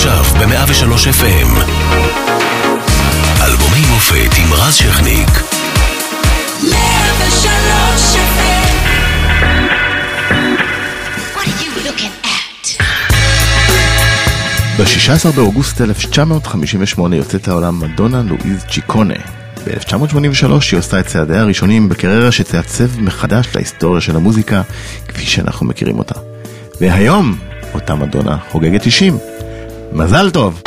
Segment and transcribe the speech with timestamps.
[0.00, 1.60] עכשיו ב-103 FM.
[3.44, 5.28] אלבומי מופת עם רז שכניק.
[6.70, 6.72] 103
[8.16, 8.70] FM.
[11.34, 12.82] What are you looking at?
[14.78, 19.14] ב-16 באוגוסט 1958 יוצאת העולם מדונה לואיז צ'יקונה.
[19.66, 24.62] ב-1983 היא עושה את צעדיה הראשונים בקריירה שתעצב מחדש להיסטוריה של המוזיקה
[25.08, 26.20] כפי שאנחנו מכירים אותה.
[26.80, 27.38] והיום
[27.74, 29.18] אותה מדונה חוגגת 90.
[29.92, 30.62] מזל טוב!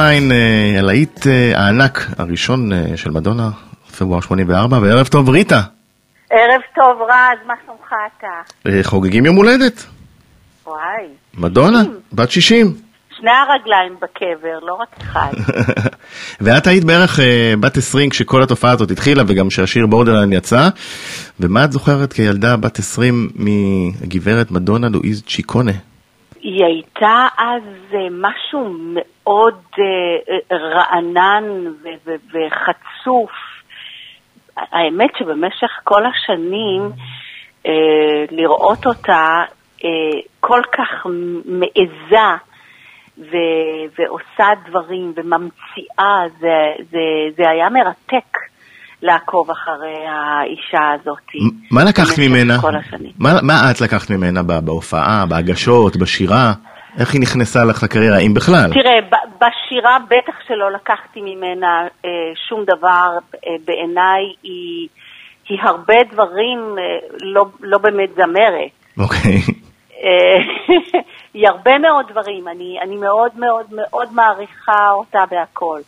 [0.00, 3.50] Borderline, אה, הלהיט אה, הענק הראשון אה, של מדונה,
[3.98, 5.60] פברואר 84, וערב טוב ריטה.
[6.30, 8.82] ערב טוב רז, מה שלומך אתה?
[8.82, 9.86] חוגגים יום הולדת.
[10.66, 11.06] וואי.
[11.34, 11.82] מדונה,
[12.12, 12.74] בת 60.
[13.18, 15.32] שני הרגליים בקבר, לא רק אחד.
[16.40, 17.20] ואת היית בערך
[17.60, 20.68] בת 20 כשכל התופעה הזאת התחילה, וגם כשהשיר Borderline יצא.
[21.40, 25.72] ומה את זוכרת כילדה בת 20 מגברת מדונה לואיז צ'יקונה?
[26.42, 27.62] היא הייתה אז
[28.10, 31.44] משהו מאוד אה, רענן
[32.32, 33.30] וחצוף.
[34.56, 36.90] האמת שבמשך כל השנים
[37.66, 39.44] אה, לראות אותה
[39.84, 41.06] אה, כל כך
[41.44, 42.28] מעיזה
[43.18, 46.98] ו- ועושה דברים וממציאה, זה, זה,
[47.36, 48.49] זה היה מרתק
[49.02, 51.18] לעקוב אחרי האישה הזאת.
[51.70, 52.54] מה לקחת ממנה?
[53.18, 56.52] מה, מה את לקחת ממנה בהופעה, בהגשות, בשירה?
[56.98, 58.70] איך היא נכנסה לך לקריירה, אם בכלל?
[58.72, 58.98] תראה,
[59.36, 62.10] בשירה בטח שלא לקחתי ממנה אה,
[62.48, 64.88] שום דבר, אה, בעיניי היא,
[65.48, 66.84] היא הרבה דברים, אה,
[67.20, 68.70] לא, לא באמת זמרת.
[68.98, 69.40] אוקיי.
[70.04, 70.38] אה,
[71.34, 75.80] היא הרבה מאוד דברים, אני, אני מאוד מאוד מאוד מעריכה אותה בהכל.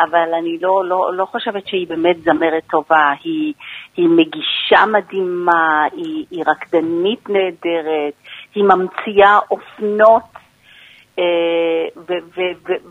[0.00, 3.12] אבל אני לא, לא, לא חושבת שהיא באמת זמרת טובה.
[3.24, 3.54] היא,
[3.96, 8.14] היא מגישה מדהימה, היא, היא רקדנית נהדרת,
[8.54, 10.22] היא ממציאה אופנות
[11.18, 11.24] אה,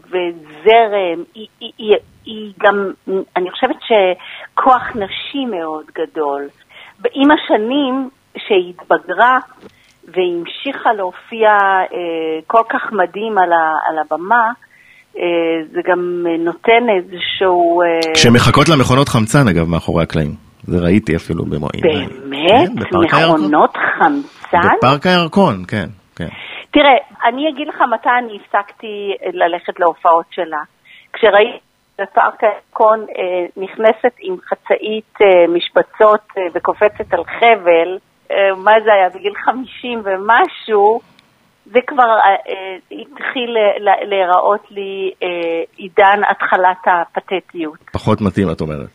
[0.09, 1.23] וזרם.
[1.33, 2.91] היא, היא, היא, היא גם,
[3.35, 6.47] אני חושבת שכוח נשי מאוד גדול.
[7.13, 9.39] עם השנים שהיא התבגרה
[10.03, 14.51] והמשיכה להופיע אה, כל כך מדהים על, ה, על הבמה,
[15.71, 17.81] זה גם נותן איזשהו...
[17.81, 20.31] אה, כשמחכות לה מכונות חמצן, אגב, מאחורי הקלעים.
[20.63, 22.05] זה ראיתי אפילו במו עיניי.
[22.05, 22.69] באמת?
[23.11, 24.69] כן, מכונות חמצן?
[24.77, 25.85] בפארק הירקון, כן,
[26.15, 26.27] כן.
[26.71, 26.93] תראה,
[27.29, 30.61] אני אגיד לך מתי אני הפסקתי ללכת להופעות שלה.
[31.13, 31.57] כשראיתי
[32.01, 35.17] בפארק הירקון אה, נכנסת עם חצאית
[35.49, 37.97] משבצות וקופצת על חבל,
[38.57, 40.99] מה זה היה, בגיל 50 ומשהו,
[41.65, 43.57] זה כבר אה, אה, התחיל
[44.09, 45.27] להיראות לי אה,
[45.77, 47.77] עידן התחלת הפתטיות.
[47.91, 48.89] פחות מתאים, את אומרת.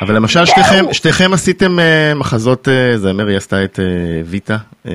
[0.00, 3.82] אבל למשל שתיכם, שתיכם עשיתם uh, מחזות, uh, זה מרי עשתה את uh,
[4.24, 4.88] ויטה, uh,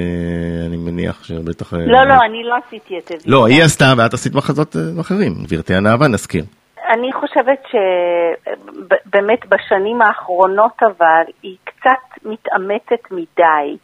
[0.67, 1.73] אני מניח שבטח...
[1.73, 3.23] Uh, לא, לא, אני לא עשיתי את ויטה.
[3.25, 6.43] לא, היא עשתה ואת עשית מחזות uh, אחרים, גברתי הנאווה, נזכיר.
[6.93, 13.77] אני חושבת שבאמת בשנים האחרונות אבל היא קצת מתעמתת מדי.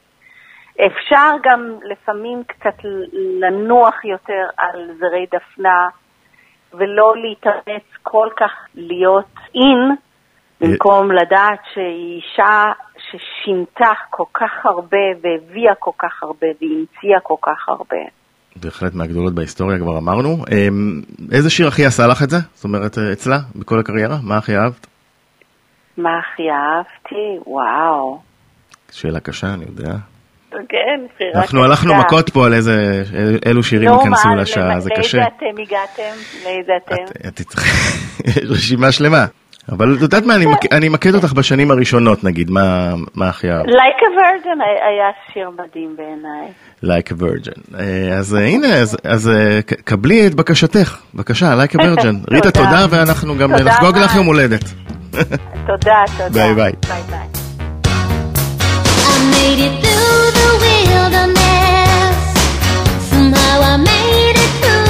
[0.85, 2.83] אפשר גם לפעמים קצת
[3.41, 5.87] לנוח יותר על זרי דפנה
[6.73, 9.95] ולא להתאמץ כל כך להיות אין,
[10.61, 17.69] במקום לדעת שהיא אישה ששינתה כל כך הרבה והביאה כל כך הרבה והמציאה כל כך
[17.69, 17.97] הרבה.
[18.55, 20.29] בהחלט מהגדולות בהיסטוריה, כבר אמרנו.
[20.51, 22.37] אמ, איזה שיר הכי עשה לך את זה?
[22.53, 24.15] זאת אומרת, אצלה, בכל הקריירה?
[24.23, 24.87] מה הכי אהבת?
[25.97, 27.39] מה הכי אהבתי?
[27.45, 28.21] וואו.
[28.91, 29.93] שאלה קשה, אני יודע.
[30.51, 33.03] כן, בחירה אנחנו הלכנו מכות פה על איזה,
[33.45, 35.17] אילו שירים ייכנסו לשעה, זה קשה.
[35.17, 36.15] לאיזה אתם הגעתם?
[36.45, 37.19] לאיזה אתם?
[38.27, 39.25] יש רשימה שלמה.
[39.71, 40.35] אבל את יודעת מה,
[40.71, 43.65] אני אמקד אותך בשנים הראשונות נגיד, מה הכי אהבת?
[43.65, 46.51] Like a Virgin היה שיר מדהים בעיניי.
[46.83, 47.79] Like a Virgin.
[47.79, 48.67] אה, אז אה, הנה,
[49.03, 52.31] אז אה, קבלי את בקשתך, בבקשה, Like a Virgin.
[52.31, 54.63] ריטה, תודה, ואנחנו גם נחגוג לך יום הולדת.
[55.67, 56.29] תודה, תודה.
[56.29, 56.71] ביי ביי.
[60.61, 62.17] wilderness.
[63.09, 64.88] Somehow I made it through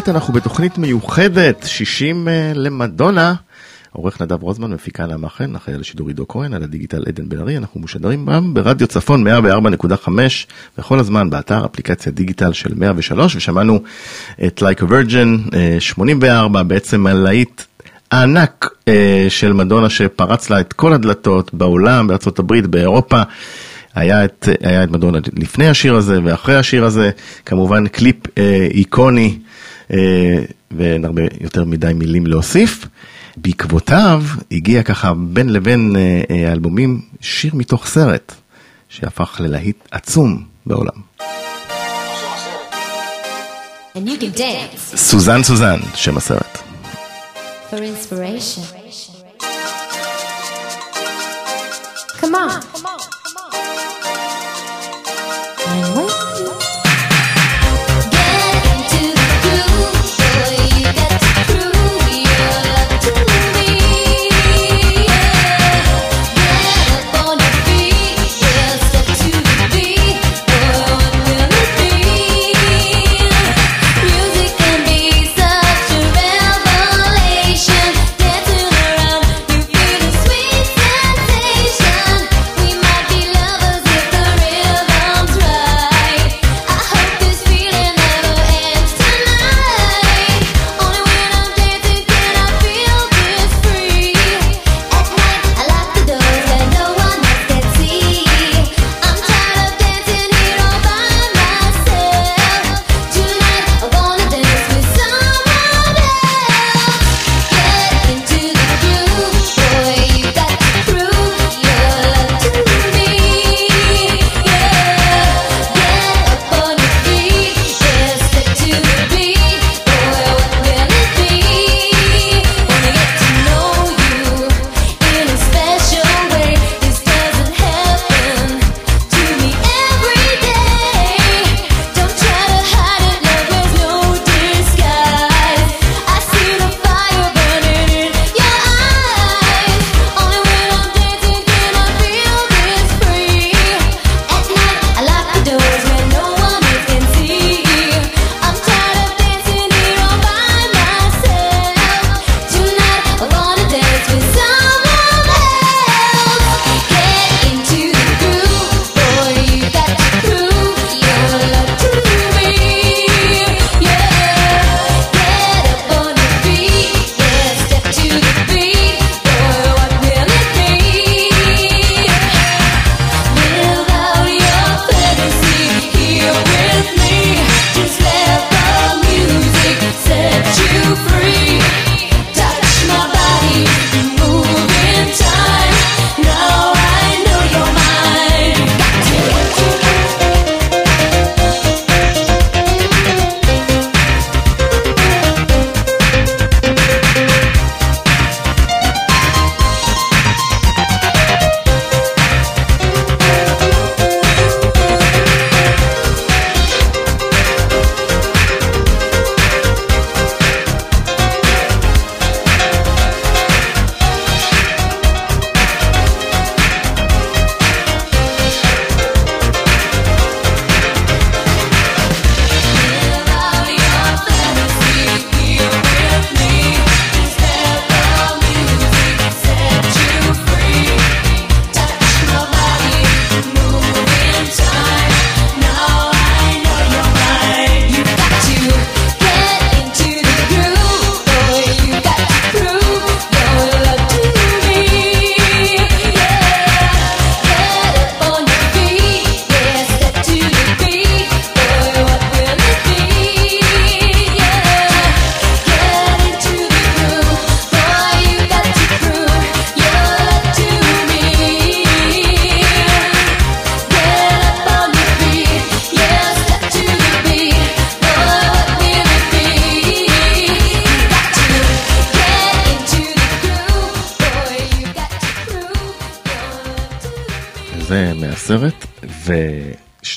[0.00, 3.34] המופת אנחנו בתוכנית מיוחדת, 60 uh, למדונה.
[3.92, 7.40] עורך נדב רוזמן, מפיקה נעמה חן, אחראי על השידור עידו כהן, על הדיגיטל עדן בן
[7.40, 10.08] ארי, אנחנו משדרים גם ברדיו צפון 104.5
[10.78, 13.80] וכל הזמן באתר אפליקציה דיגיטל של 103 ושמענו
[14.46, 17.62] את Like a Virgin 84 בעצם הלהיט
[18.10, 23.22] הענק אה, של מדונה שפרץ לה את כל הדלתות בעולם, בארצות הברית, באירופה.
[23.94, 27.10] היה את, היה את מדונה לפני השיר הזה ואחרי השיר הזה,
[27.46, 29.49] כמובן קליפ אה, איקוני אה,
[30.70, 32.86] ואין הרבה יותר מדי מילים להוסיף.
[33.36, 38.34] בעקבותיו הגיע ככה בין לבין אה, אה, אלבומים שיר מתוך סרט
[38.88, 41.10] שהפך ללהיט עצום בעולם.
[44.96, 46.58] סוזן סוזן, שם הסרט.
[47.70, 48.62] For inspiration.
[52.20, 52.50] Come on.
[52.74, 52.99] Come on.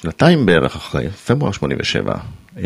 [0.04, 2.14] ושנתיים בערך אחרי, פברואר 87,
[2.58, 2.64] אה,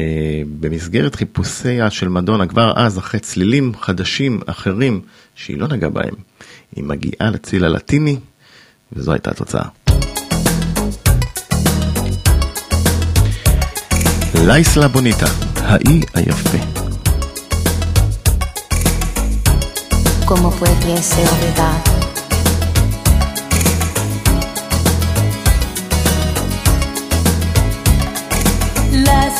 [0.60, 5.01] במסגרת חיפושיה של מדונה, כבר אז אחרי צלילים חדשים אחרים
[5.36, 6.13] שהיא לא נגעה בהם,
[6.75, 8.17] היא מגיעה לציל הלטיני,
[8.94, 9.65] וזו הייתה התוצאה.
[14.46, 16.58] לייסלה בוניטה האי היפה.
[20.29, 21.97] Como pudiese olvidar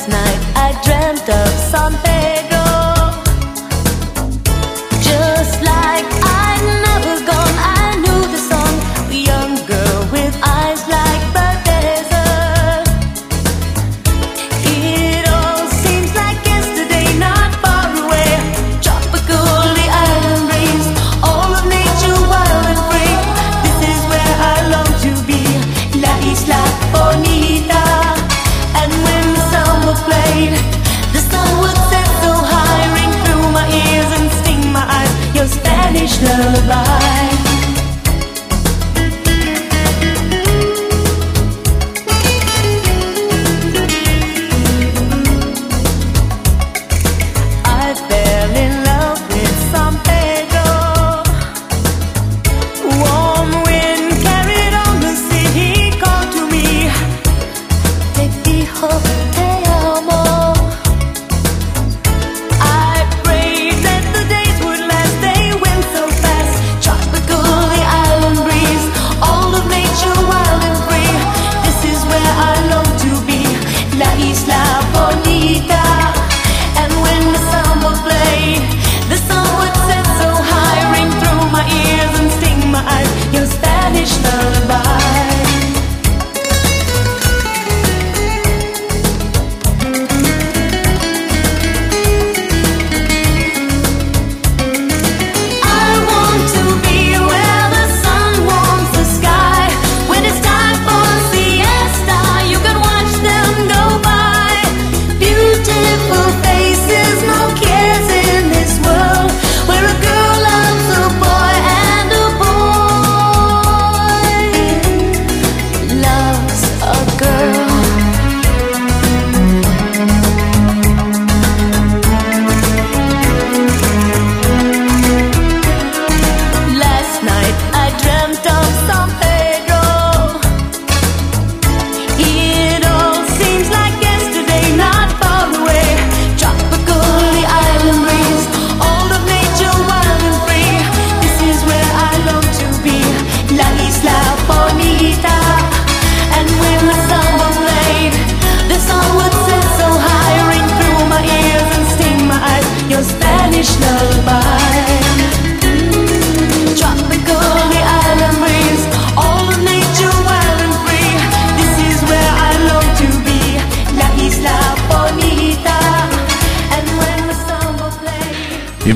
[0.08, 0.40] night.
[0.56, 1.94] I dreamt of San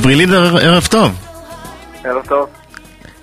[0.05, 1.11] לידר, ערב טוב.
[2.03, 2.49] ערב טוב.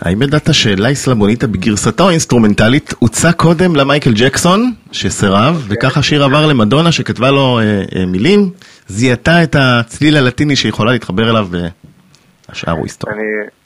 [0.01, 6.25] האם ידעת ש La Isla Bonita בגרסתו האינסטרומנטלית הוצע קודם למייקל ג'קסון, שסירב, וכך השיר
[6.25, 7.65] עבר למדונה שכתבה לו אה,
[7.97, 8.51] אה, מילים,
[8.87, 11.49] זיהתה את הצליל הלטיני שיכולה להתחבר אליו,
[12.49, 13.17] והשאר הוא היסטוריה.
[13.17, 13.25] אני,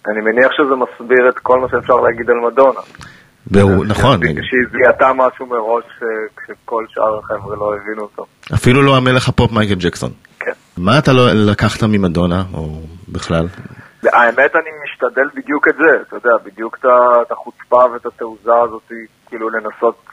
[0.09, 2.81] אני מניח שזה מסביר את כל מה שאפשר להגיד על מדונה.
[3.46, 8.27] והוא, נכון, שהיא זיהתה משהו מראש אה, כשכל שאר החבר'ה לא הבינו אותו.
[8.55, 10.11] אפילו לא המלך הפופ מייקל ג'קסון.
[10.44, 10.52] כן.
[10.76, 13.46] מה אתה לא לקחת ממדונה, או בכלל?
[14.12, 16.78] האמת, אני משתדל בדיוק את זה, אתה יודע, בדיוק
[17.22, 18.92] את החוצפה ואת התעוזה הזאת,
[19.28, 20.05] כאילו לנסות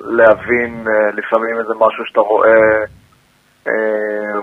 [0.00, 2.84] להבין אה, לפעמים איזה משהו שאתה רואה
[3.68, 4.40] אה,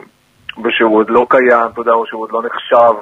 [0.63, 2.95] ושהוא עוד לא קיים, אתה יודע, או שהוא עוד לא נחשב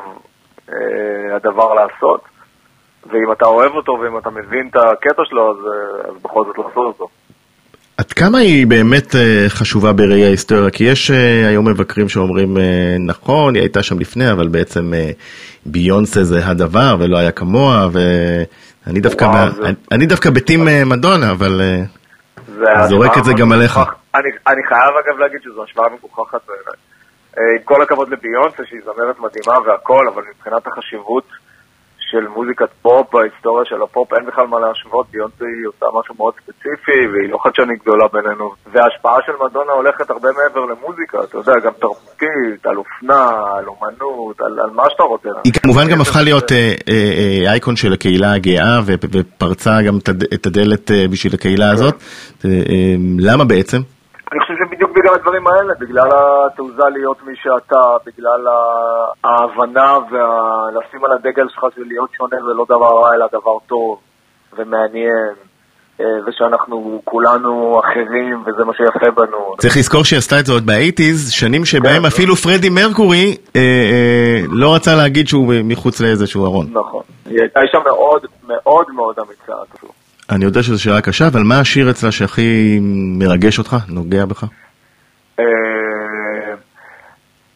[0.69, 2.21] אה, הדבר לעשות.
[3.09, 5.57] ואם אתה אוהב אותו ואם אתה מבין את הקטע שלו, אז,
[6.09, 7.07] אז בכל זאת לעשות אותו.
[7.97, 10.69] עד כמה היא באמת אה, חשובה בראי ההיסטוריה?
[10.69, 12.63] כי יש אה, היום מבקרים שאומרים, אה,
[12.99, 14.93] נכון, היא הייתה שם לפני, אבל בעצם
[15.65, 21.61] ביונסה זה הדבר ולא היה כמוה, ואני דווקא, וואו, זה- אני- דווקא בטים מדונה, אבל
[22.89, 23.77] זורק את זה גם עליך.
[24.15, 26.77] אני, אני חייב אגב להגיד שזו השוואה מגוחכת בעיניי.
[27.57, 31.23] עם כל הכבוד לביונסה, שהיא זמרת מדהימה והכל, אבל מבחינת החשיבות
[32.11, 36.33] של מוזיקת פופ בהיסטוריה של הפופ, אין בכלל מה להשוות, ביונסה היא עושה משהו מאוד
[36.43, 38.45] ספציפי, והיא לא חדשנית גדולה בינינו.
[38.73, 43.23] וההשפעה של מדונה הולכת הרבה מעבר למוזיקה, אתה יודע, גם תרבותית, על אופנה,
[43.57, 45.29] על אומנות, על, על מה שאתה רוצה.
[45.43, 46.93] היא כמובן גם הפכה להיות אה, אה,
[47.43, 51.95] אה, אייקון של הקהילה הגאה, ופרצה גם את הד- את הדלת אה, בשביל הקהילה הזאת.
[52.45, 53.77] אה, אה, למה בעצם?
[54.31, 58.47] אני חושב שבדיוק בגלל הדברים האלה, בגלל התעוזה להיות מי שאתה, בגלל
[59.23, 63.99] ההבנה ולשים על הדגל שלך של להיות שונה זה לא דבר רע אלא דבר טוב
[64.57, 65.33] ומעניין
[65.99, 69.55] אה, ושאנחנו כולנו אחרים, וזה מה שיפה בנו.
[69.57, 73.61] צריך לזכור שהיא עשתה את זה עוד באייטיז, שנים שבהם כן, אפילו פרדי מרקורי אה,
[73.61, 76.67] אה, לא רצה להגיד שהוא מחוץ לאיזשהו ארון.
[76.71, 77.01] נכון.
[77.25, 79.53] היא הייתה אישה מאוד מאוד מאוד אמיצה.
[80.29, 82.79] אני יודע שזו שאלה קשה, אבל מה השיר אצלה שהכי
[83.19, 84.45] מרגש אותך, נוגע בך?
[85.39, 86.53] אה,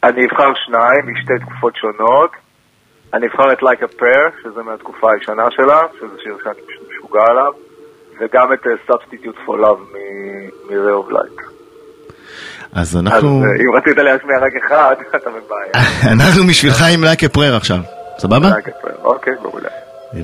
[0.04, 2.30] אני אבחר שניים משתי תקופות שונות.
[3.14, 7.22] אני אבחר את Like a Prayer, שזה מהתקופה הישנה שלה, שזה שיר שאני פשוט משוגע
[7.30, 7.52] עליו,
[8.20, 11.42] וגם את אה, Substitute for Love מ-Ray of Light.
[12.74, 15.72] אז אז אנחנו, אה, אם רצית להשמיע רק אחד, אתה בבעיה.
[16.14, 17.78] אנחנו בשבילך עם לייק פרר עכשיו,
[18.18, 18.48] סבבה?
[18.48, 19.04] Like a Prayer.
[19.04, 19.68] אוקיי, מעולה.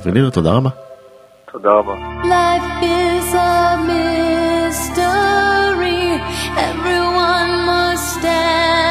[0.05, 0.71] וליר, תודה רבה.
[1.53, 1.95] תודה רבה.
[2.23, 5.58] Life is a mystery.
[8.29, 8.88] 天。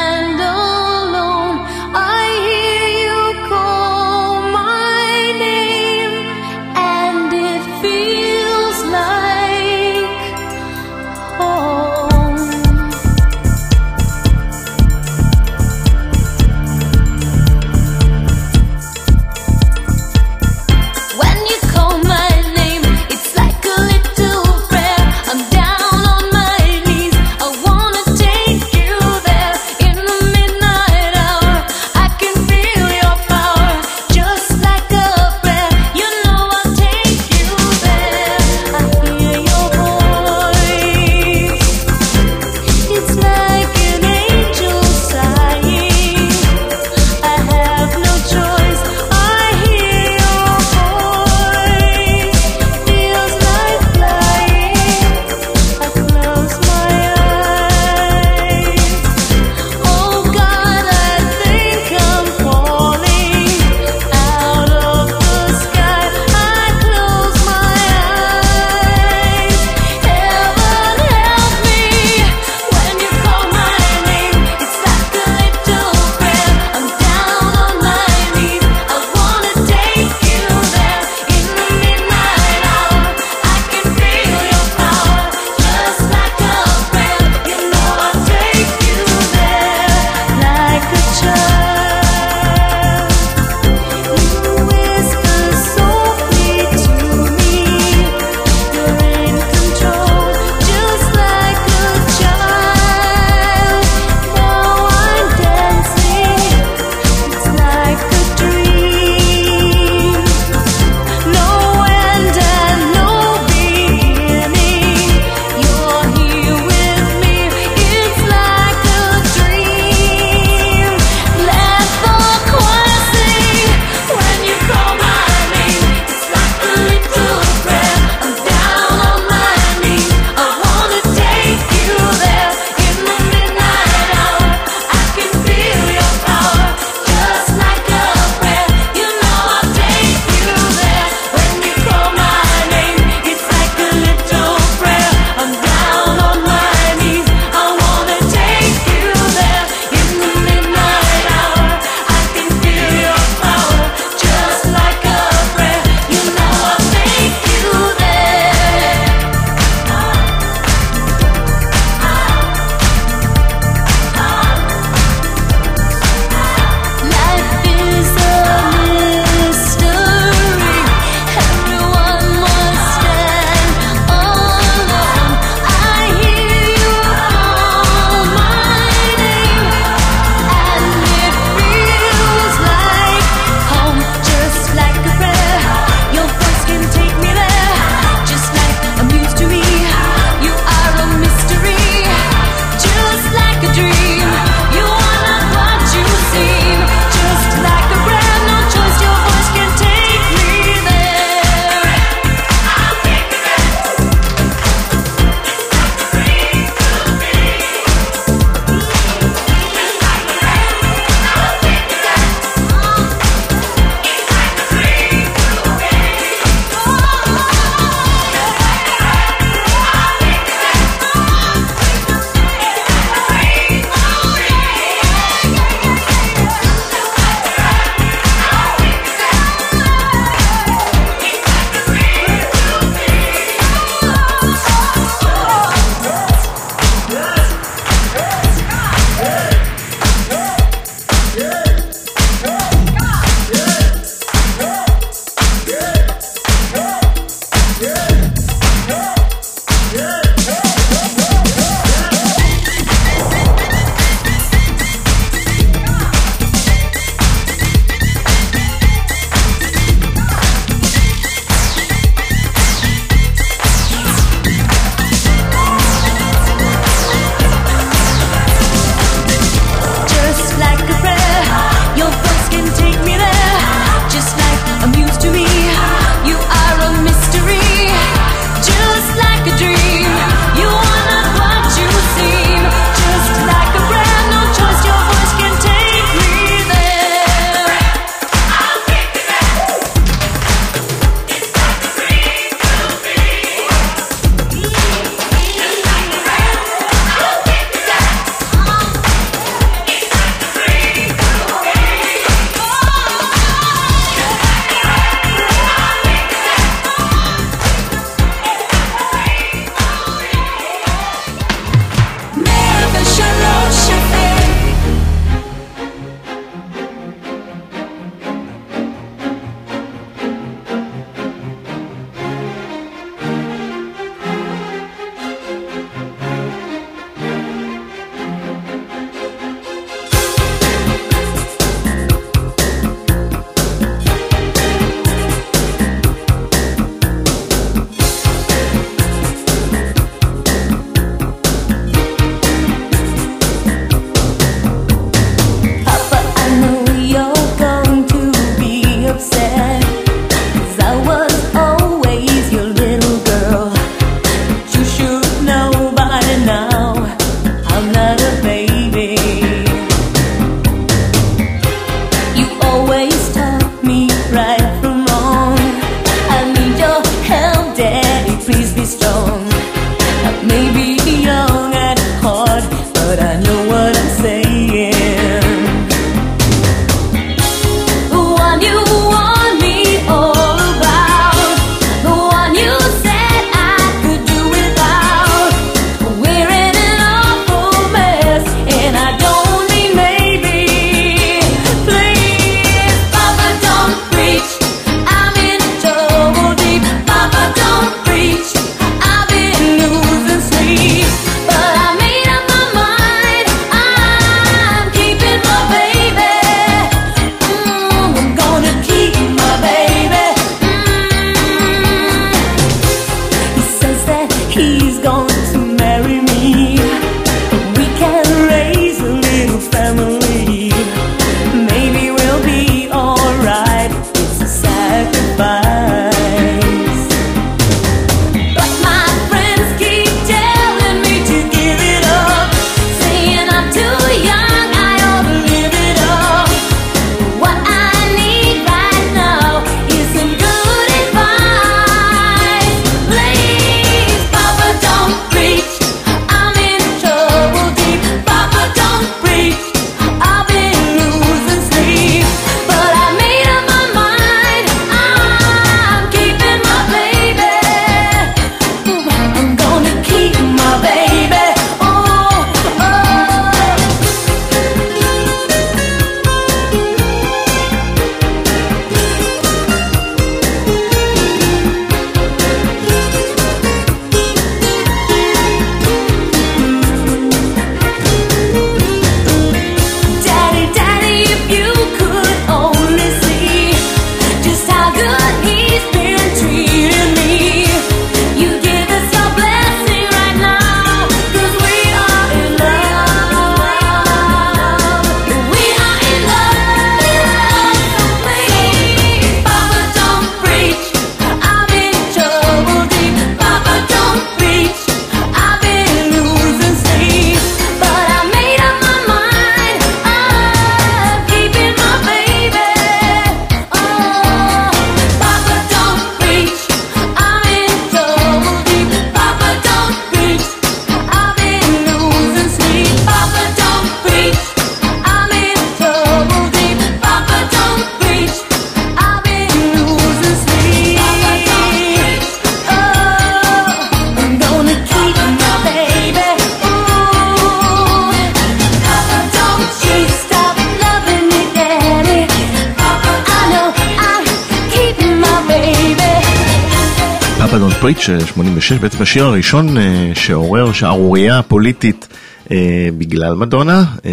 [547.88, 552.08] פריט של 86, בעצם השיר הראשון אה, שעורר שערורייה פוליטית
[552.52, 554.12] אה, בגלל מדונה, אה,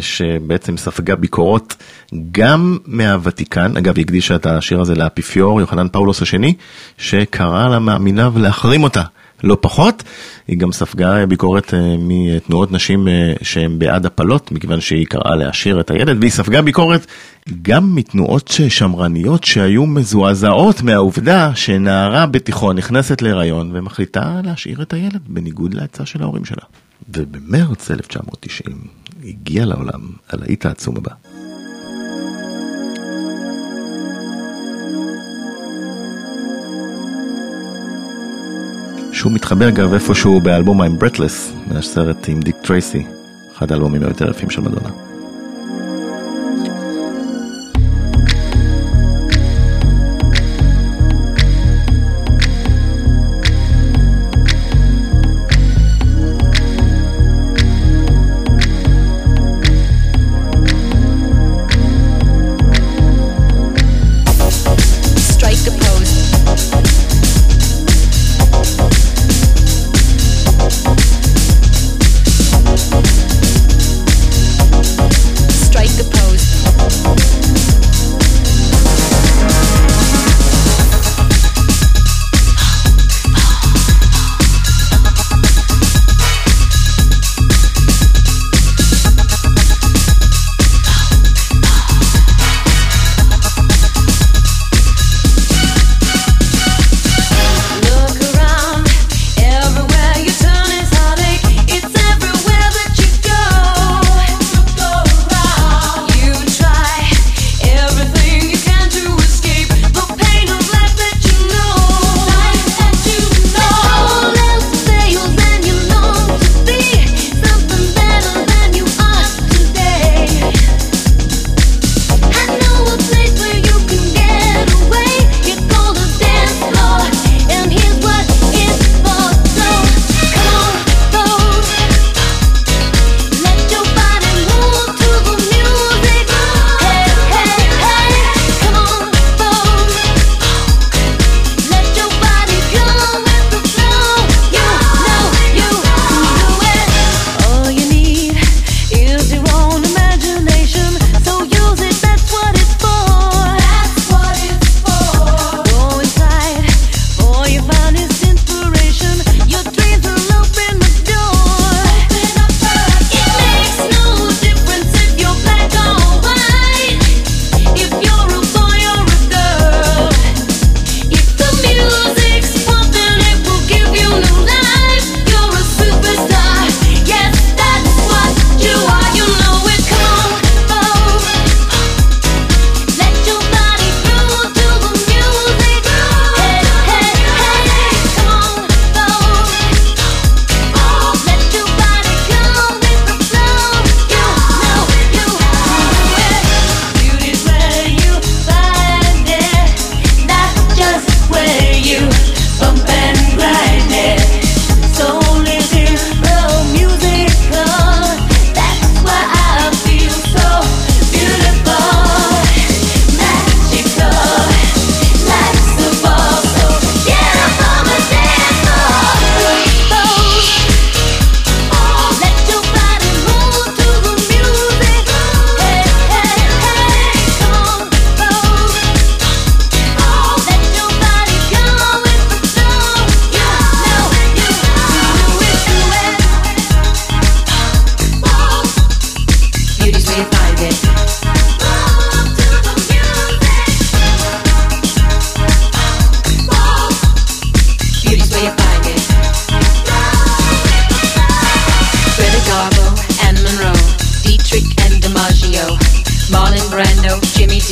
[0.00, 1.76] שבעצם ספגה ביקורות
[2.32, 6.54] גם מהוותיקן, אגב היא הקדישה את השיר הזה לאפיפיור יוחנן פאולוס השני,
[6.98, 9.02] שקרא למאמיניו להחרים אותה.
[9.42, 10.02] לא פחות.
[10.48, 15.80] היא גם ספגה ביקורת אה, מתנועות נשים אה, שהן בעד הפלות, מכיוון שהיא קראה להשאיר
[15.80, 17.06] את הילד, והיא ספגה ביקורת
[17.62, 25.74] גם מתנועות שמרניות שהיו מזועזעות מהעובדה שנערה בתיכון נכנסת להיריון ומחליטה להשאיר את הילד בניגוד
[25.74, 26.62] לעצה של ההורים שלה.
[27.08, 28.76] ובמרץ 1990
[29.24, 30.00] הגיע לעולם
[30.30, 31.31] הלהיט העצום הבא.
[39.12, 43.06] שהוא מתחבר אגב איפשהו באלבום I'm Breathless, מהסרט עם דיק טרייסי,
[43.56, 45.11] אחד האלבומים היותר יפים של מדונה.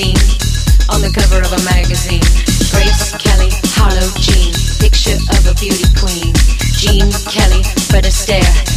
[0.01, 0.17] magazine,
[0.89, 2.23] on the cover of a magazine.
[2.73, 6.33] Grace Kelly, Harlow Jean, picture of a beauty queen.
[6.77, 8.70] Jean Kelly, Fred Astaire.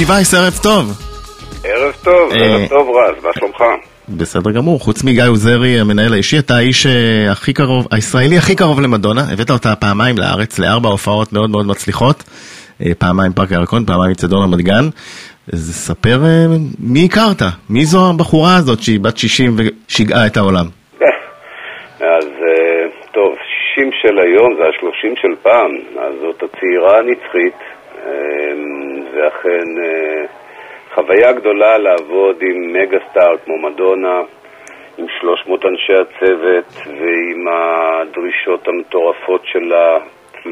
[0.00, 0.84] שוקי וייס, ערב טוב.
[1.64, 3.64] ערב טוב, אה, ערב טוב רז, מה שלומך?
[4.08, 8.80] בסדר גמור, חוץ מגיא עוזרי, המנהל האישי, אתה האיש אה, הכי קרוב, הישראלי הכי קרוב
[8.80, 12.16] למדונה, הבאת אותה פעמיים לארץ, לארבע הופעות מאוד מאוד מצליחות,
[12.82, 14.86] אה, פעמיים פארק הירקון, פעמיים אצטדיון רמת גן.
[15.52, 16.18] אז ספר
[16.78, 20.66] מי הכרת, מי זו הבחורה הזאת שהיא בת 60 ושיגעה את העולם.
[22.16, 22.26] אז
[23.12, 23.34] טוב,
[23.74, 25.70] 60 של היום זה ה-30 של פעם,
[26.04, 27.69] אז זאת הצעירה הנצחית,
[28.10, 28.52] אה,
[29.14, 30.24] ואכן אה,
[30.94, 34.20] חוויה גדולה לעבוד עם מגה סטאר כמו מדונה,
[34.98, 39.98] עם 300 אנשי הצוות ועם הדרישות המטורפות שלה,
[40.42, 40.48] כי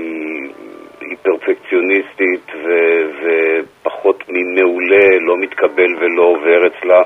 [1.01, 7.03] היא פרפקציוניסטית ו- ופחות ממעולה, לא מתקבל ולא עובר אצלה.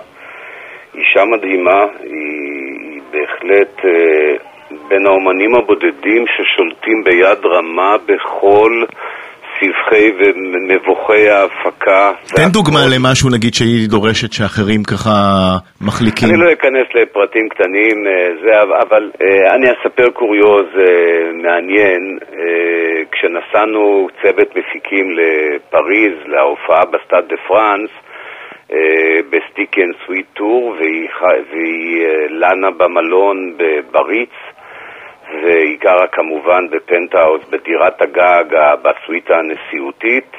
[0.95, 2.13] אישה מדהימה, היא,
[2.81, 4.37] היא בהחלט אה,
[4.89, 8.85] בין האומנים הבודדים ששולטים ביד רמה בכל
[9.63, 12.13] סבכי ומבוכי ההפקה.
[12.37, 12.49] תן.
[12.53, 15.11] דוגמה למשהו נגיד שהיא דורשת שאחרים ככה
[15.81, 16.29] מחליקים.
[16.29, 22.19] אני לא אכנס לפרטים קטנים, אה, זה, אבל אה, אני אספר קוריוז אה, מעניין.
[23.13, 27.91] כשנסענו צוות מפיקים לפריז, להופעה בסטאד דה פרנס,
[29.31, 34.31] ב Sticky and Sweet Tour, והיא, לנה במלון בריץ,
[35.33, 38.45] והיא גרה כמובן בפנטהאוס בדירת הגג
[38.83, 40.33] בסוויטה הנשיאותית.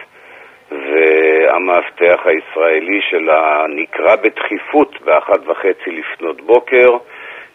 [0.72, 6.90] והמאבטח הישראלי שלה נקרא בדחיפות באחת וחצי לפנות בוקר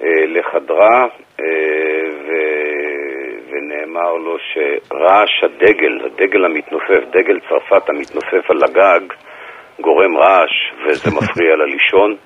[0.03, 1.07] אה, לחדרה,
[1.41, 2.33] אה, ו...
[3.51, 9.01] ונאמר לו שרעש הדגל, הדגל המתנופף, דגל צרפת המתנופף על הגג,
[9.81, 12.17] גורם רעש וזה מפריע לה לישון.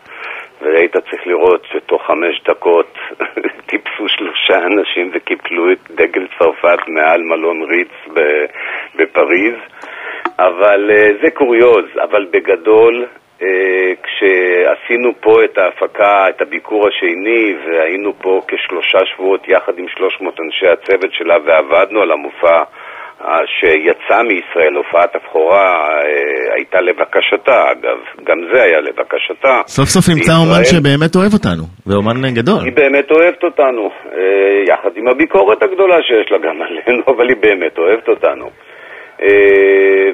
[0.62, 2.98] והיית צריך לראות שתוך חמש דקות
[3.70, 8.16] טיפסו שלושה אנשים וקיפלו את דגל צרפת מעל מלון ריץ
[8.94, 9.54] בפריז.
[10.38, 13.06] אבל אה, זה קוריוז, אבל בגדול,
[13.42, 20.40] אה, כשעשינו פה את ההפקה, את הביקור השני, והיינו פה כשלושה שבועות יחד עם 300
[20.40, 22.62] אנשי הצוות שלה ועבדנו על המופע
[23.24, 29.60] אה, שיצא מישראל, הופעת הבכורה, אה, הייתה לבקשתה, אגב, גם זה היה לבקשתה.
[29.66, 32.60] סוף סוף נמצא אומן שבאמת אוהב אותנו, ואומן גדול.
[32.64, 37.36] היא באמת אוהבת אותנו, אה, יחד עם הביקורת הגדולה שיש לה גם עלינו, אבל היא
[37.40, 38.50] באמת אוהבת אותנו.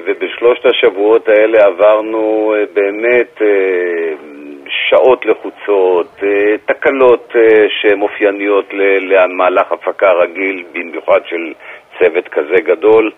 [0.05, 3.41] ובשלושת השבועות האלה עברנו באמת
[4.89, 6.23] שעות לחוצות,
[6.65, 7.33] תקלות
[7.81, 8.65] שהן אופייניות
[9.01, 11.53] למהלך הפקה רגיל, במיוחד של
[11.99, 13.11] צוות כזה גדול.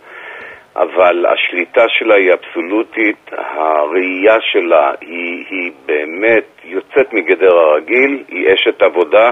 [0.75, 8.81] אבל השליטה שלה היא אבסולוטית, הראייה שלה היא, היא באמת יוצאת מגדר הרגיל, היא אשת
[8.81, 9.31] עבודה.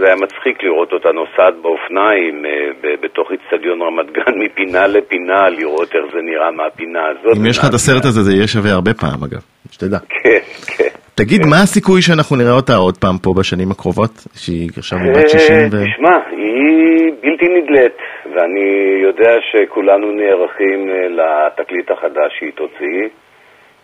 [0.00, 5.88] זה היה מצחיק לראות אותה נוסעת באופניים אה, בתוך איצטדיון רמת גן מפינה לפינה, לראות
[5.94, 7.36] איך זה נראה מהפינה הזאת.
[7.36, 9.40] אם יש לך את הסרט הזה, זה יהיה שווה הרבה פעם אגב,
[9.70, 9.98] שתדע.
[10.08, 10.38] כן,
[10.76, 10.88] כן.
[11.14, 14.10] תגיד, מה הסיכוי שאנחנו נראה אותה עוד פעם פה בשנים הקרובות?
[14.34, 15.60] שהיא עכשיו בת 60 ו...
[15.60, 17.96] אה, תשמע, היא בלתי נדלית,
[18.34, 18.68] ואני
[19.02, 23.02] יודע שכולנו נערכים אה, לתקליט החדש שהיא תוציא,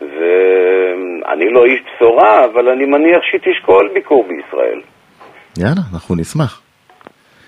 [0.01, 4.81] ואני לא איש בשורה, אבל אני מניח שהיא תשקול ביקור בישראל.
[5.59, 6.63] יאללה, אנחנו נשמח.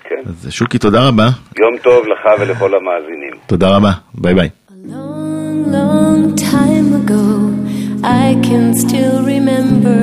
[0.04, 0.22] כן.
[0.26, 1.28] אז שוקי, תודה רבה.
[1.58, 3.32] יום טוב לך ולכל המאזינים.
[3.46, 3.90] תודה רבה.
[4.14, 4.48] ביי ביי.
[4.86, 6.22] Long, long
[6.52, 7.24] time ago,
[8.02, 10.00] I can still remember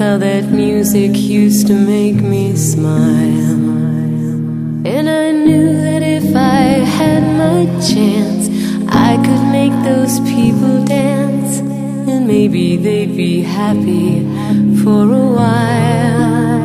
[0.00, 1.12] how that music
[1.42, 3.60] used to make me smile.
[4.94, 8.48] And I knew that if I had my chance,
[8.88, 11.58] I could make those people dance.
[12.10, 14.20] And maybe they'd be happy
[14.82, 16.59] for a while.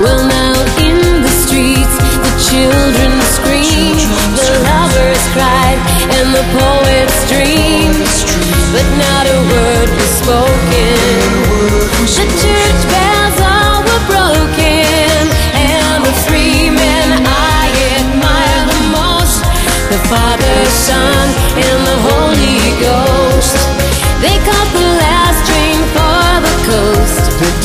[0.00, 3.98] Well, now in the streets, the children scream,
[4.38, 5.78] the lovers cried,
[6.16, 8.06] and the poets dreamed.
[8.70, 10.65] But not a word was spoken.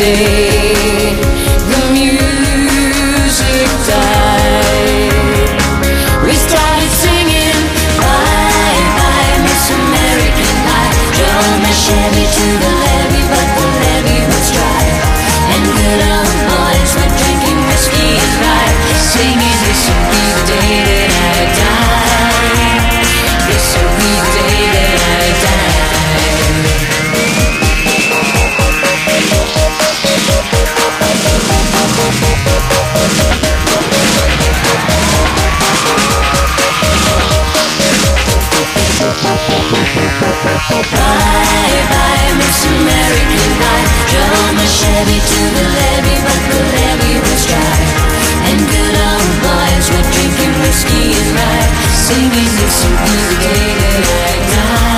[0.01, 5.13] The music died.
[6.25, 7.53] We started singing,
[8.01, 10.97] Bye, bye, Miss American Pie.
[11.13, 14.89] Drove my Chevy to the levee, but the levee was dry.
[15.53, 16.01] And good
[16.49, 22.89] boys were drinking whiskey and singing, This will be the day that I die.
[23.53, 25.70] This will be the day that I die.
[52.11, 53.75] Singing this will be the day
[54.51, 54.90] that.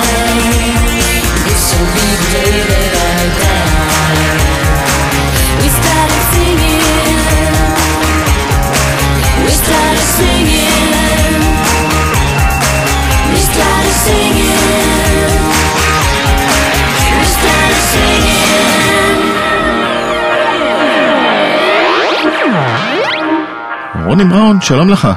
[24.14, 25.08] רוני בראון, שלום לך.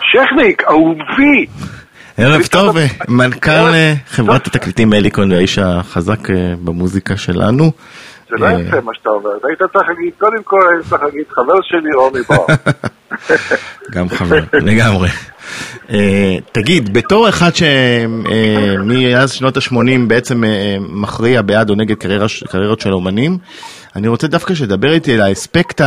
[0.00, 1.46] שכניק, אהובי,
[2.16, 7.70] ערב טוב, אה, מנכ"ל אה, חברת התקליטים אליקון והאיש החזק אה, במוזיקה שלנו.
[8.30, 11.58] זה לא יפה מה שאתה אומר, היית צריך להגיד, קודם כל היית צריך להגיד חבר
[11.62, 12.46] שלי רוני בר.
[13.94, 15.08] גם חבר, לגמרי.
[16.52, 19.76] תגיד, בתור אחד שמאז שנות ה-80
[20.06, 20.42] בעצם
[20.78, 21.96] מכריע בעד או נגד
[22.48, 23.38] קריירות של אומנים,
[23.96, 25.80] אני רוצה דווקא שתדבר איתי על האספקט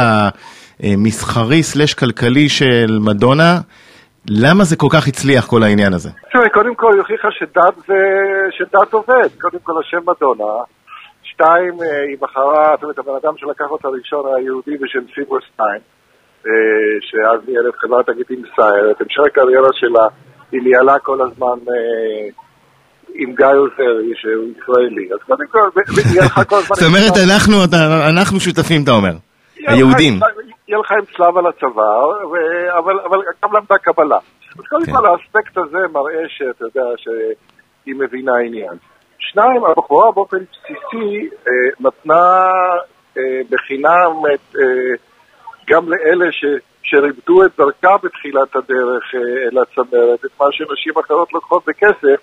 [0.80, 3.60] המסחרי סלש כלכלי של מדונה,
[4.30, 6.10] למה זה כל כך הצליח כל העניין הזה?
[6.32, 8.02] תראה, קודם כל היא הוכיחה שדת זה,
[8.58, 10.54] שדת עובד, קודם כל השם מדונה.
[11.24, 15.82] שתיים, אה, היא בחרה, זאת אומרת, הבן אדם שלקח אותה ראשון היה יהודי בשם סיברסטיין,
[16.48, 16.52] אה,
[17.02, 20.06] שאז ניהל את חברת הגיטים סייר, את המשך הקריירה שלה
[20.52, 22.28] היא ניהלה כל הזמן אה,
[23.16, 25.10] עם גיא עוזרי, שהוא ישראלי.
[25.14, 26.76] אז קודם כל, והיא הלכה כל הזמן...
[26.80, 27.14] זאת אומרת,
[28.10, 29.20] אנחנו- שותפים, אתה אומר, היא
[29.58, 30.20] היהודים.
[30.68, 32.24] היא הלכה עם צלב על הצוואר,
[32.78, 34.18] אבל, גם למדה קבלה.
[34.60, 34.92] אז קודם כן.
[34.92, 38.78] כל האספקט הזה מראה שאתה יודע שהיא מבינה עניין.
[39.20, 42.50] שניים, הבחורה באופן בסיסי אה, נתנה
[43.18, 44.96] אה, בחינם את, אה,
[45.68, 46.46] גם לאלה ש,
[46.84, 52.22] שריבדו את דרכה בתחילת הדרך אה, אל הצמרת, את מה שנשים אחרות לוקחות בכסף,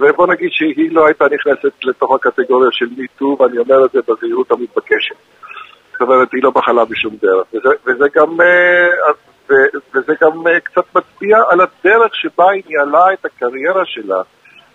[0.00, 4.50] ובוא נגיד שהיא לא הייתה נכנסת לתוך הקטגוריה של מיטו, ואני אומר את זה בזהירות
[4.50, 5.16] המתבקשת.
[6.00, 7.46] זאת אומרת, היא לא בחלה בשום דרך.
[7.54, 9.12] וזה, וזה גם, אה,
[9.50, 14.22] ו- וזה גם אה, קצת מצביע על הדרך שבה היא ניהלה את הקריירה שלה.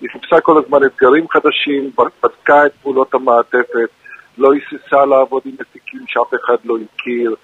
[0.02, 1.92] היא חיפשה כל הזמן אתגרים חדשים,
[2.24, 3.90] בדקה את פעולות המעטפת,
[4.38, 7.36] לא היססה לעבוד עם מפיקים שאף אחד לא הכיר,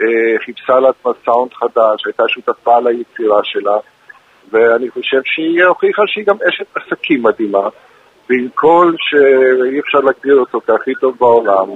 [0.00, 3.76] אה, חיפשה לעצמה סאונד חדש, הייתה שותפה ליצירה שלה,
[4.50, 7.68] ואני חושב שהיא הוכיחה שהיא גם אשת עסקים מדהימה,
[8.28, 11.68] ועם כל שאי אפשר להגדיר אותו כהכי טוב בעולם,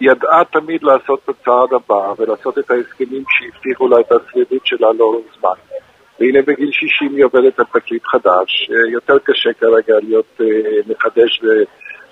[0.00, 5.26] ידעה תמיד לעשות את הצעד הבא ולעשות את ההסכמים שהבטיחו לה את השרידות שלה לאורך
[5.40, 5.78] זמן.
[6.20, 10.46] והנה בגיל 60 היא עובדת על תקליט חדש, אה, יותר קשה כרגע להיות אה,
[10.86, 11.40] מחדש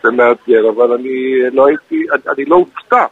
[0.04, 3.04] ומאתגר, אבל אני לא הייתי, אני, אני לא אופתע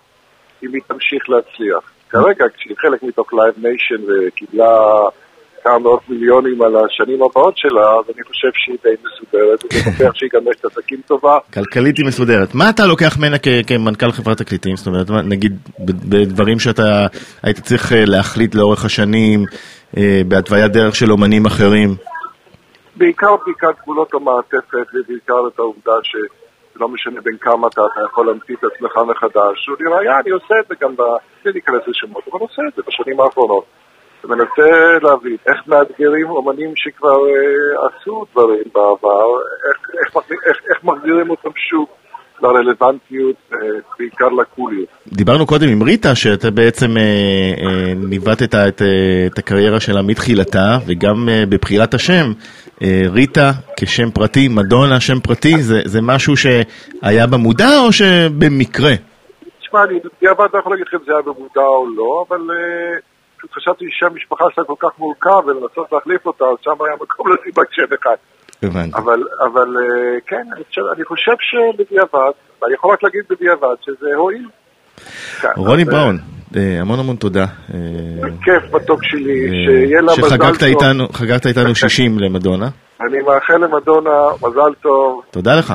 [0.62, 1.92] אם היא תמשיך להצליח.
[2.10, 4.98] כרגע, כשהיא חלק מתוך Live Nation וקיבלה
[5.64, 10.14] כמה מאות מיליונים על השנים הבאות שלה, אז אני חושב שהיא די מסודרת, ואני בטוח
[10.14, 11.38] שהיא גם אשת עסקים טובה.
[11.54, 12.54] כלכלית היא מסודרת.
[12.54, 13.36] מה אתה לוקח ממנה
[13.66, 14.76] כמנכ"ל חברת תקליטים?
[14.76, 15.52] זאת אומרת, נגיד
[16.08, 17.06] בדברים שאתה
[17.42, 19.44] היית צריך אה, להחליט לאורך השנים,
[19.96, 21.94] אה, בהתוויית דרך של אומנים אחרים.
[22.96, 28.54] בעיקר בדיקת גבולות המעטפת, ובעיקר את העובדה שלא משנה בין כמה אתה, אתה יכול להמציא
[28.54, 29.68] את עצמך מחדש.
[29.68, 31.02] ולראיה, אני עושה את זה גם, ב...
[31.44, 33.64] בלי להיכנס לשמות, אבל עושה את זה בשנים האחרונות.
[34.24, 39.26] ומנסה להבין איך מאתגרים אומנים שכבר אה, עשו דברים בעבר,
[39.68, 40.16] איך, איך,
[40.46, 41.86] איך, איך מחזירים אותם שוב
[42.42, 43.58] לרלוונטיות, אה,
[43.98, 44.88] בעיקר לקוליות.
[45.06, 50.78] דיברנו קודם עם ריטה, שאתה בעצם אה, אה, ניווטת את, אה, את הקריירה שלה מתחילתה,
[50.86, 52.32] וגם אה, בבחירת השם,
[52.82, 53.50] אה, ריטה
[53.80, 58.92] כשם פרטי, מדונה שם פרטי, זה, זה משהו שהיה במודע או שבמקרה?
[59.60, 62.98] תשמע, אני בדיעבד לא יכול להגיד לך אם זה היה במודע או לא, אבל אה,
[63.52, 67.72] חשבתי שהמשפחה שלה כל כך מורכב ולנסות להחליף אותה, אז שם היה מקום לשים רק
[67.72, 68.16] שם אחד.
[68.62, 68.96] הבנתי.
[68.98, 70.46] אבל, אבל אה, כן,
[70.96, 72.32] אני חושב, שבדיעבד,
[72.62, 74.48] ואני יכול רק להגיד בדיעבד שזה הועיל.
[75.40, 76.18] כן, רוני אה, בראון,
[76.56, 77.46] אה, המון המון תודה.
[78.44, 80.68] כיף מתוק שלי, שיהיה לה מזל שחגגת טוב.
[80.68, 82.68] איתנו, חגגת איתנו 60 למדונה.
[83.00, 84.10] אני מאחל למדונה
[84.42, 85.22] מזל טוב.
[85.30, 85.74] תודה לך.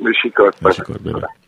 [0.00, 1.43] נשיקות, ביי ביי.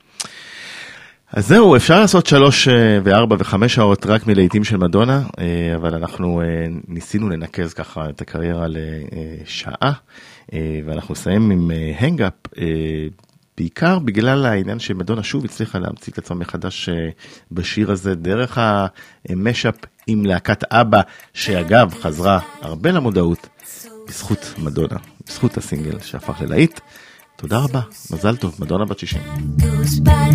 [1.32, 5.94] אז זהו, אפשר לעשות שלוש אה, וארבע וחמש שעות רק מלהיטים של מדונה, אה, אבל
[5.94, 6.46] אנחנו אה,
[6.88, 9.92] ניסינו לנקז ככה את הקריירה לשעה,
[10.86, 12.32] ואנחנו נסיים עם Hung Up,
[13.58, 16.88] בעיקר בגלל העניין שמדונה שוב הצליחה להמציא את עצמה מחדש
[17.52, 18.58] בשיר הזה, דרך
[19.28, 19.74] ה mashup
[20.06, 21.00] עם להקת אבא,
[21.34, 23.48] שאגב חזרה הרבה למודעות,
[24.08, 26.80] בזכות מדונה, בזכות הסינגל שהפך ללהיט.
[27.36, 27.80] תודה רבה,
[28.10, 29.20] מזל טוב, מדונה בת 60.
[29.58, 30.26] goes by